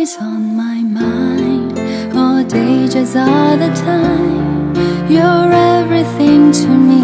[0.00, 1.78] always on my mind.
[2.16, 4.72] All day, just all the time.
[5.10, 7.02] You're everything to me,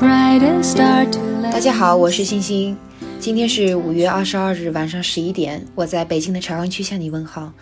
[0.00, 1.52] brightest star to light.
[1.52, 2.76] 大家好，我是星星。
[3.20, 7.52] 今天是五月二十二日晚上十一点，我在北京的朝阳区向你问好。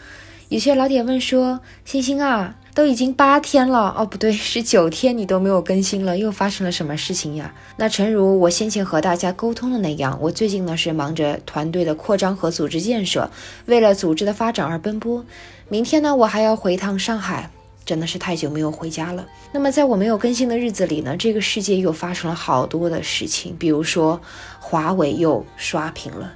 [0.49, 13.31] 有些老铁问说：“星星啊，都已经八天了，哦不对，是九天，你都没有更新了，又发生了什么事情呀？”那诚如我先前和大家沟通的那样，我最近呢是忙着团队的扩张和组织建设，
[13.67, 15.25] 为了组织的发展而奔波。
[15.69, 17.49] 明天呢，我还要回一趟上海，
[17.87, 19.25] 真的是太久没有回家了。
[19.53, 24.21] 那么在我没有更新的日子里呢，这个世界又发生了好多的事情，比如说
[24.59, 26.33] 华为又刷屏了。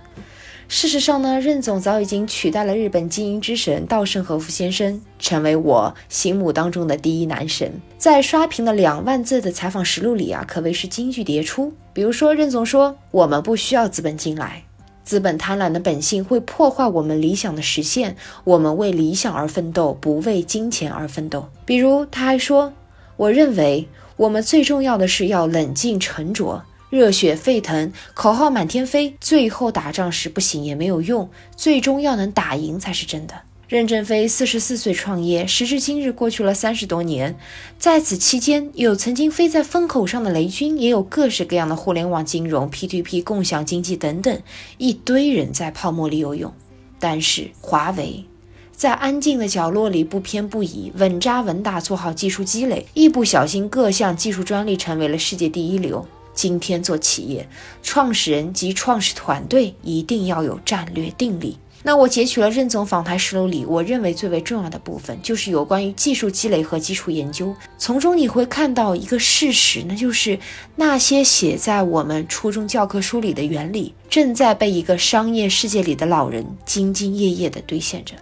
[0.70, 7.72] 事实上呢，任总早已经取代了日本经营之神稻盛和夫先生，成为我心目当中的第一男神。
[7.96, 11.72] 在刷屏的两万字的采访实录里啊，可谓是金句迭出。
[11.94, 14.62] 比如说，任总说：“我们不需要资本进来，
[15.04, 18.14] 资本贪婪的本性会破坏我们理想的实现。
[18.44, 22.74] 我们为理想而奋斗，不为金钱而奋斗。”比如，他还说
[23.16, 23.88] ：“我认为
[24.18, 33.34] 我们最重要的是要冷静沉着。”热血沸腾，口号满天飞，最后打仗时不行也没有用，最终要能打赢才是真的。
[33.68, 37.36] 任正非四十四岁创业，时至今日过去了三十多年，
[37.78, 44.40] 在此期间，有曾经飞在风口上的雷军，也有各式各样的互联网金融、P2P 共享经济等等，
[44.78, 46.50] 一堆人在泡沫里游泳。
[46.98, 48.24] 但是华为
[48.72, 56.06] 在安静的角落里不偏不倚，稳扎稳打做好技术积累，一不小心各项技术专利成为了世界第一流。
[56.38, 57.44] 今天做企业，
[57.82, 61.58] 创始人及创始团队一定要有战略定力。
[61.82, 67.52] 那我截取了任总访谈实录里，我认为最为重要的部分，就是有关于技术积累和基础研究。
[67.76, 70.38] 从中你会看到一个事实，那就是
[70.76, 78.14] 那些写在我们初中教科书里的原理，正在被一个商业世界里的老人兢兢业业地兑现着。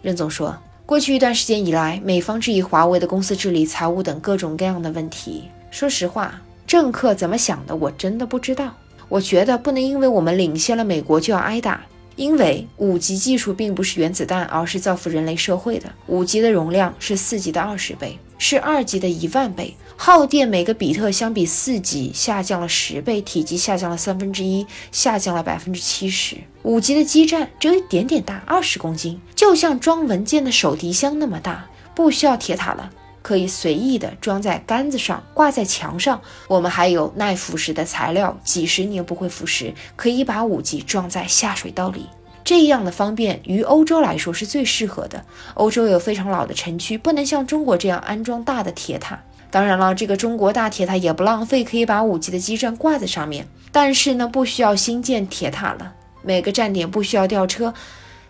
[0.00, 5.48] 任总说，过去一段时间以来，美方质疑华为的公司治理、财务等各种各样的问题。
[5.72, 6.40] 说实话。
[6.66, 8.74] 政客怎么想的，我真的不知道。
[9.08, 11.80] 我觉得不能因为我们领先了美国就要挨打，
[12.16, 15.92] 因为五级技术并不是原子弹，而是造福人类社会的。
[16.06, 26.36] 五级的容量是四级的二十倍，是二级的一万倍，耗电每个比特相比四级下降了十倍，体积下降了三分之一，下降了百分之七十。
[26.62, 32.90] 五级的基站只有一点点大，二十公斤，就像装文件的手提箱那么大，不需要铁塔了。
[33.24, 36.20] 可以随意的装在杆子上，挂在墙上。
[36.46, 39.72] 我们还有耐腐蚀的材料，几十年不会腐蚀。
[39.96, 42.06] 可以把五 G 装在下水道里，
[42.44, 45.24] 这样的方便于欧洲来说是最适合的。
[45.54, 49.18] 欧洲有非常老的城区，不能像中国这样安装大的铁塔。
[49.50, 53.48] 当然了，这个中国大铁塔也不浪费，可以把五 G 的基站挂在上面。
[53.72, 57.72] 但是呢，不需要新建铁塔了，每个站点不需要吊车。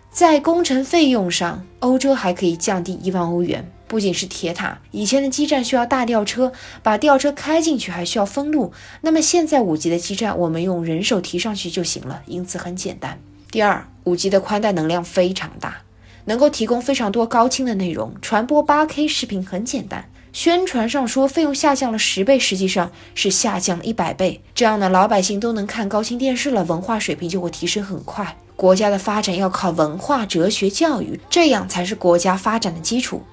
[0.09, 3.69] 在工程费用上，欧洲还可以降低一万欧元。
[3.87, 6.51] 不仅是铁塔，以前的基站需要大吊车，
[6.81, 8.73] 把吊车开进去还需要封路。
[9.01, 13.19] 那么现在五 G 的基站，我们用人手提上去就行了，因此很简单。
[13.51, 15.77] 第二，五 G 的宽带能量非常大，
[16.25, 20.09] 能够提供非常多高清的内容，传播八 K 视频很简单。
[20.33, 24.41] 宣传上说费用下降了十倍，实际上是下降了一百倍。
[24.53, 28.35] 这样呢，老百姓都能看高清电视了，文化水平就会提升很快。
[28.57, 33.23] 国家的发展要靠文化、哲学教育，这样才是国家发展的基础。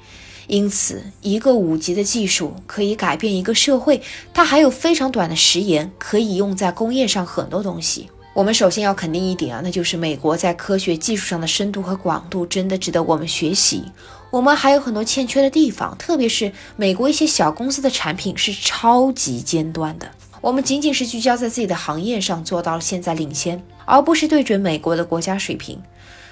[0.48, 4.00] 因此，一个五级的技术可以改变一个社会，
[4.34, 8.08] 它还有非常短的时延，可以用在工业上很多东西。
[8.34, 13.84] 我们首先要肯定一点啊，那就是美国在科学技术上的深度和广度真的值得我们学习。
[14.30, 20.08] 我们还有很多欠缺的地方，特别是美国一些小公司的产品是超级尖端的。
[20.40, 25.78] 我们仅仅是聚焦在自己的行业上，做到了现在领先，而不是对准美国的国家水平。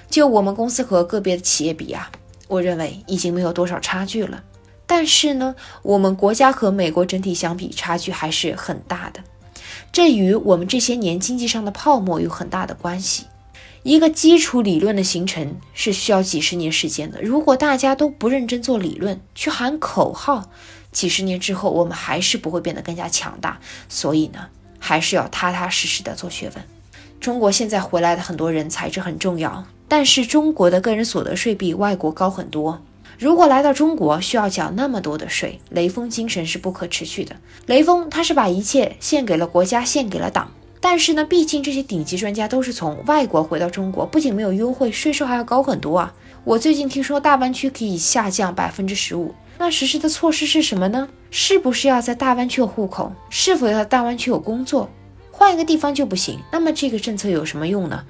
[0.09, 2.10] 就我们公司和个别的企业比啊。
[2.50, 4.42] 我认为已经没有多少差距了，
[4.84, 9.20] 但是呢，我们国家和美国整体相比，差距还是很大的。
[9.92, 13.26] 这与我们这些年经济上的泡沫有很大的关系。
[13.84, 17.22] 一个基础理论的形成是需要几十年时间的。
[17.22, 20.50] 如果大家都不认真做理论，去喊口号，
[20.91, 23.60] 几十年之后我们还是不会变得更加强大。
[23.88, 24.48] 所以呢，
[24.80, 26.64] 还是要踏踏实实的做学问。
[27.20, 29.62] 中国现在回来的很多人才，这很重要。
[29.86, 32.80] 但是中国的个人所得税比外国高很多。
[33.18, 37.36] 如果来到中国需要缴那么多的税，雷锋精神是不可持续的。
[37.66, 40.50] 雷锋他是把一切献给了国家，献给了党。
[40.80, 46.14] 但是呢，毕竟这些顶级专家都是从外国回到中国，不仅没有优惠，税收还要高很多啊。
[46.42, 51.06] 我最近听说大湾区可以下降百分之十五，那实施的措施是什么呢？
[51.30, 53.12] 是不是要在大湾区有户口？
[53.28, 54.88] 是否要在大湾区有工作？
[55.41, 56.39] 换一个地方就不行？
[56.53, 58.04] 那么这个政策有什么用呢？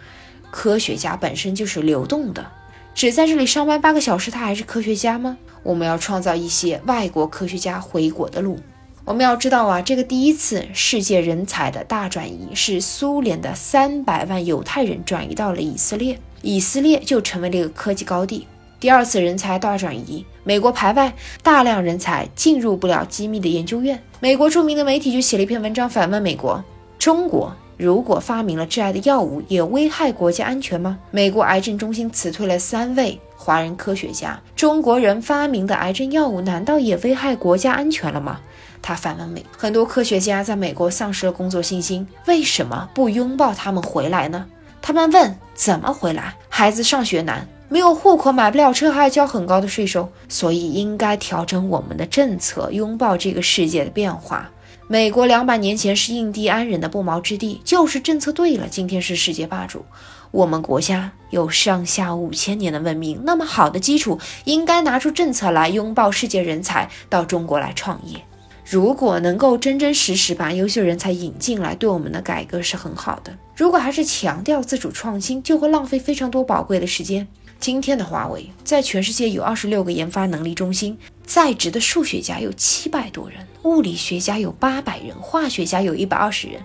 [0.50, 2.44] 科学家本身就是流动的，
[2.93, 5.38] 只在这里上班八个小时，他还是科学家吗？
[5.62, 8.59] 我们要创造一些外国科学家回国的路。
[9.05, 18.49] 我们要知道啊，这个第一次世界人才的大转移是苏联的三百万犹太人转移到了以色列，以色列就成为了一个科技高地。
[18.81, 24.03] 第二次人才大转移，美国排外，大量人才进入不了机密的研究院。
[24.19, 26.65] 美国著名的媒体就写了一篇文章反问美国：
[27.00, 30.99] 中国如果发明了致癌的药物，也危害国家安全吗？
[31.11, 34.38] 美国癌症中心辞退了三位华人科学家。
[34.55, 38.38] 中国人发明的癌症药物，难道也危害国家安全了吗？
[38.82, 44.44] 他反问美，很多科学家在美国丧失了工作信心，为什么不拥抱他们回来呢？
[44.82, 46.35] 他们问：怎么回来？
[46.50, 47.49] 孩子上学难。
[47.70, 54.50] 没有户口，买不了车，还要交很高的税收，所以应该调整我们的政策，拥抱这个世界的变化。
[54.92, 59.84] 美国两百年前是印第安人的不毛之地，就是政策对了，今天是世界霸主。
[60.32, 68.20] 我们国家有上下五千年的文明，那么好的基础，应该拿出政策来拥抱世界人才到中国来创业。
[68.69, 73.32] 如果能够真真实实把优秀人才引进来，对我们的改革是很好的。
[73.54, 77.28] 如果还是强调自主创新，就会浪费非常多宝贵的时间。
[77.60, 80.98] 今天的华为在全世界有二十六个研发能力中心，
[81.31, 86.61] 在职的数学家有七百多人，物理学家有八百人，化学家有一百二十人。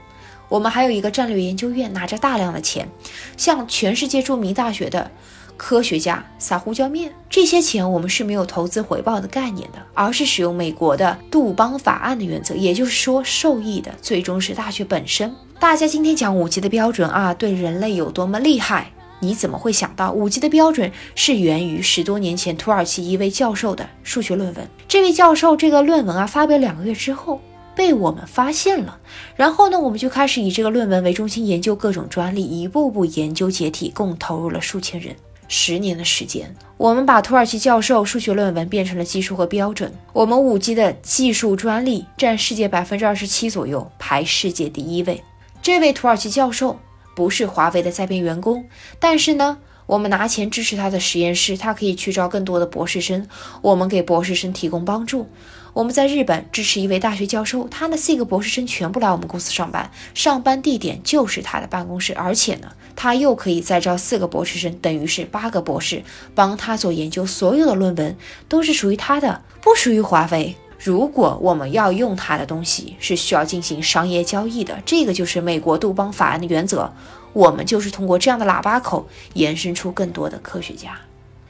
[0.49, 2.89] 我们还有一个战略研究院，拿着大量的钱，
[3.37, 5.11] 向全世界著名大学的
[5.55, 7.13] 科学家撒胡椒面。
[7.29, 15.31] 这些钱我们是没有投资回报的概念的，而是使用美国的杜邦法案的原则，也就是说，受益的最终是大学本身。
[15.59, 18.91] 大家今天讲五级的标准啊，对人类有多么厉害？
[19.19, 24.67] 你怎么会想到五级的标准是源于十多年前土耳其一位教授的数学论文？
[24.87, 27.39] 这位教授这个论文啊发表两个月之后
[27.75, 28.99] 被我们发现了，
[29.35, 35.15] 然后呢我们就开始以这个论文为中心研究各种专利，一步步研究解体，共投入了数千人。
[35.47, 39.93] 十年的时间，我们把土耳其教授数学论文变成了技术和标准。
[40.11, 45.23] 我们五 G 的技术专利占世界百分之二十七左右，排世界第一位。
[45.61, 46.79] 这位土耳其教授。
[47.15, 48.65] 不是华为的在编员工，
[48.99, 53.27] 但是呢，我们拿钱支持他的实验室，他可以去招更多的博士生，
[53.61, 55.29] 我们给博士生提供帮助。
[55.73, 66.03] 我们在日本支持一位大学教授，他的四个博士生全部来我们公司上班，上班地点就是他的办公室，而且呢，他又可以再招四个博士生，等于是八个博士
[66.33, 68.15] 帮他做研究，所有的论文
[68.47, 70.55] 都是属于他的，不属于华为。
[70.77, 76.91] 如果我们要用它的东西，是需要进行商业交易的，这个就是美国杜邦法案的原则。
[77.33, 80.97] 我们就是通过这样的喇叭口，延伸出更多的科学家。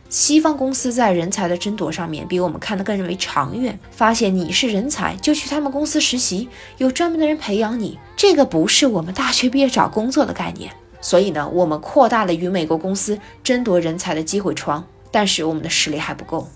[0.09, 3.77] 西方公司在人才的争夺上面，比我们看得更认为长远。
[3.91, 6.47] 发现你是人才，就去他们公司实习，
[6.77, 7.99] 有专门的人培养你。
[8.15, 10.71] 这个不是我们大学毕业找工作的概念。
[11.01, 16.47] 所以呢，我们扩大了与美国公司争夺人才的机会窗，但是我们的实力还不够，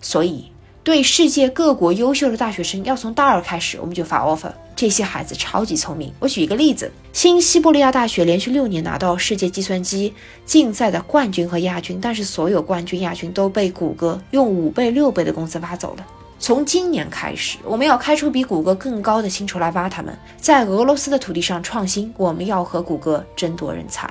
[0.00, 0.50] 所以。
[0.86, 4.52] 对世界各国优秀的大学生，要从大二开始我们就发 offer。
[4.76, 6.12] 这些孩子超级聪明。
[6.20, 16.06] 我举一个例子：新西伯利亚大学连续六年拿到世界计算机竞赛的冠军和亚军，但是所有冠军、亚军都被谷歌用五倍、六倍的工资挖走了。
[16.38, 20.16] 从今年开始，我们要开出比谷歌更高的薪酬来挖他们。
[20.40, 24.08] 在俄罗斯的土地上创新，我们要和谷歌争夺人才。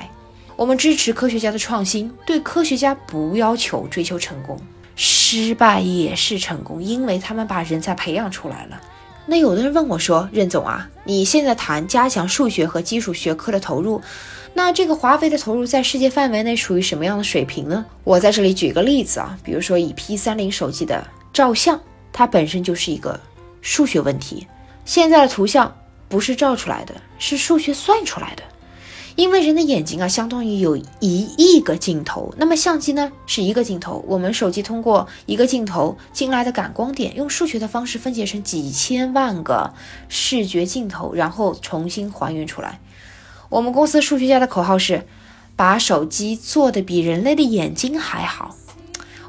[0.57, 4.59] 我们支持科学家的创新，对科学家不要求追求成功。
[5.43, 8.79] 失败也是成功，因为他们把人才培养出来了。
[9.25, 13.99] 那有的人问我说：“任总啊，你现在谈加强数学和基础学科的投入，
[14.53, 21.79] 那这个华为的投入在世界范围内属于什么样的水平呢？”我在这里举个例子啊，比如说以 P 三零手机的照相，
[22.13, 23.19] 它本身就是一个
[23.61, 24.45] 数学问题。
[24.85, 25.75] 现在的图像
[26.07, 28.43] 不是照出来的，是数学算出来的。
[29.15, 39.73] 因为人的眼睛啊，相当于有一亿个镜头，那么相机呢是一个镜头，我们手机通过一个镜头进来的感光点，用数学的方式分解成几千万个
[40.09, 42.81] 视觉镜头，然后重新还原出来。
[43.47, 45.07] 我们公司数学家的口号是，
[45.55, 48.57] 把手机做的比人类的眼睛还好。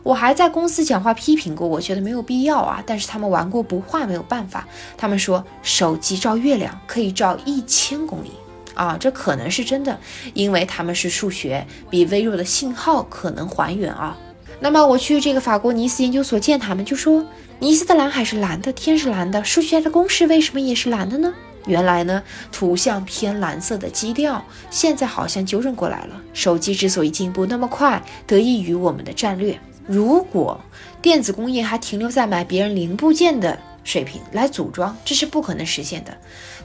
[0.03, 4.67] 我还在公司讲话批评过，我觉得没有必要啊，但是他们顽固不化，没有办法。
[4.97, 8.33] 他们说手机照月亮可以照一千公里。
[8.77, 9.99] 啊，这可能是真的，
[10.35, 14.17] 因为他们是数学，比微弱的信号可能还原啊。
[14.61, 17.25] 那么我去这个法国尼斯研究所见他们，就说
[17.59, 21.33] 尼斯的蓝海是蓝的，天是蓝的，数学家的公式为什么也是蓝的呢？
[21.67, 26.21] 原来呢，图像偏蓝色的基调，现在好像纠正过来了。
[26.33, 29.59] 手机之所以进步那么快，得益于我们的战略。
[29.87, 30.61] 如果
[31.01, 33.59] 电子工业还停留在买别人零部件的。
[33.87, 36.15] 水平来组装，这是不可能实现的。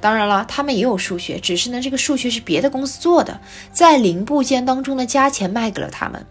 [0.02, 3.40] 当然了，他们也有数学，只是呢，这个数学是别的公司做的，
[3.72, 6.26] 在零部件当中呢加钱卖给了他们。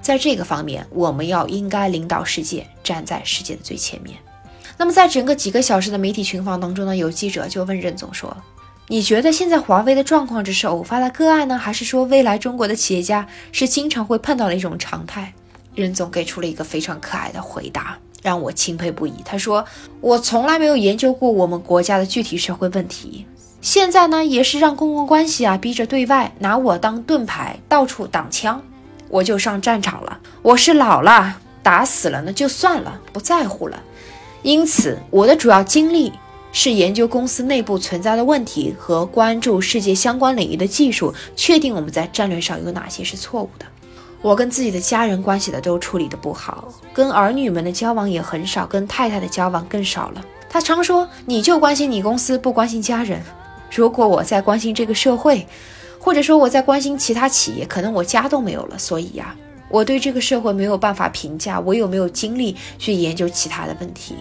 [0.00, 4.16] 在这个方面，我们要应该领导世界，站在世界的最前面。
[4.78, 8.34] 那么，在整个几个小时的媒体群访当中呢，有记者就问任总说
[8.86, 15.32] ：“你觉得现在华为的状况只是偶发的个案呢，还是说未来中国的企业家是经常会碰到的一种常态？”
[15.74, 19.14] 任总给出了一个非常可爱的回答，让我钦佩不已。
[19.24, 19.64] 他说
[20.00, 23.26] ：“我从来没有研究过我们国家的具体社会问题，
[23.60, 28.62] 现在呢，也是让公共关系啊逼着对外拿我当盾牌，到处挡枪，
[29.08, 30.18] 我就上战场了。
[30.42, 33.82] 我是老了，打死了那就算了，不在乎了。”
[34.42, 36.12] 因此，我的主要精力
[36.52, 43.66] 是研究公司内部存在的问题和关注世界相关领域的技术，确定我们在战略上有哪些是错误的。
[44.22, 50.24] 我跟自己的家人关系的都处理的不好，跟儿女们的交往也很少，跟太太的交往更少了。
[50.48, 53.22] 他常说：“你就关心你公司，不关心家人。”
[53.74, 55.46] 如果我在关心这个社会，
[55.98, 58.78] 或者说我在关心其他企业，可能我家都没有了。
[58.78, 59.34] 所以呀，
[59.68, 64.14] 我对这个社会没有办法评价，我有没有精力去研究其他的问题。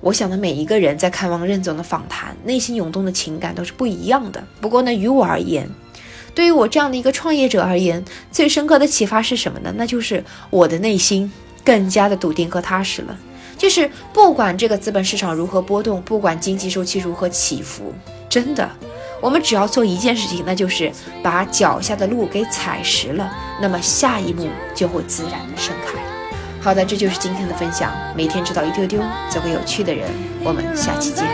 [0.00, 4.42] 我想的每一个人在看望任总的访谈，内心涌动的情感都是不一样的。
[4.60, 5.68] 不过呢，于我而言，
[6.34, 9.72] 对于我这样的一个创业者而言最深刻的启发是什么呢？
[9.76, 11.30] 那就是我的内心
[11.64, 13.16] 更加的笃定和踏实了。
[13.58, 17.92] 就是不管这个资本市场如何波动不管经济周期如何起伏
[18.28, 18.70] 真的
[19.20, 20.90] 我们只要做一件事情那就是
[21.22, 26.00] 把脚下的路给踩实了那么下一步就会自然的盛开
[26.62, 27.90] 好的这就是今天的分享。
[28.14, 30.06] 每天知道一丢丢做个有趣的人。
[30.44, 31.24] 我们下期见。